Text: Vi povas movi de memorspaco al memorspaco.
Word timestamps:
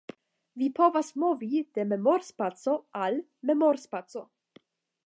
Vi 0.61 0.69
povas 0.79 1.11
movi 1.23 1.61
de 1.79 1.85
memorspaco 1.91 2.75
al 3.05 3.21
memorspaco. 3.53 4.27